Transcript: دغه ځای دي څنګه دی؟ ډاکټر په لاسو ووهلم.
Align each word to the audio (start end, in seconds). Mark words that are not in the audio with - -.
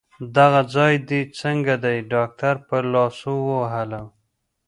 دغه 0.37 0.61
ځای 0.75 0.93
دي 1.09 1.21
څنګه 1.39 1.73
دی؟ 1.83 1.97
ډاکټر 2.13 2.55
په 2.67 2.77
لاسو 2.93 3.33
ووهلم. 3.49 4.07